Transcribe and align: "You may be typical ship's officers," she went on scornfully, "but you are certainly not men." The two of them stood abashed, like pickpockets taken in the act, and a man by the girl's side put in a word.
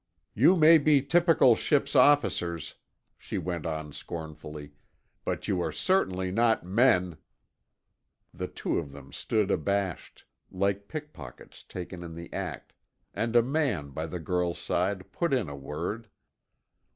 "You 0.33 0.55
may 0.55 0.79
be 0.79 1.03
typical 1.03 1.53
ship's 1.55 1.95
officers," 1.95 2.73
she 3.19 3.37
went 3.37 3.67
on 3.67 3.93
scornfully, 3.93 4.71
"but 5.23 5.47
you 5.47 5.61
are 5.61 5.71
certainly 5.71 6.31
not 6.31 6.63
men." 6.65 7.17
The 8.33 8.47
two 8.47 8.79
of 8.79 8.93
them 8.93 9.13
stood 9.13 9.51
abashed, 9.51 10.25
like 10.49 10.87
pickpockets 10.87 11.61
taken 11.63 12.01
in 12.01 12.15
the 12.15 12.33
act, 12.33 12.73
and 13.13 13.35
a 13.35 13.43
man 13.43 13.91
by 13.91 14.07
the 14.07 14.17
girl's 14.19 14.57
side 14.57 15.11
put 15.11 15.33
in 15.35 15.47
a 15.47 15.55
word. 15.55 16.09